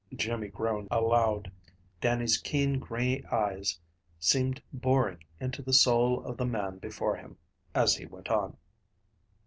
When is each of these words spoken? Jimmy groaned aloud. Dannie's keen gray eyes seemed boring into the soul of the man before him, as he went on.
Jimmy 0.15 0.47
groaned 0.47 0.87
aloud. 0.89 1.51
Dannie's 1.99 2.39
keen 2.39 2.79
gray 2.79 3.23
eyes 3.31 3.79
seemed 4.17 4.59
boring 4.73 5.19
into 5.39 5.61
the 5.61 5.73
soul 5.73 6.25
of 6.25 6.37
the 6.37 6.45
man 6.47 6.79
before 6.79 7.17
him, 7.17 7.37
as 7.75 7.97
he 7.97 8.07
went 8.07 8.29
on. 8.29 8.57